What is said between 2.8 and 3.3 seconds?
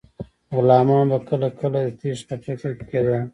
کیدل.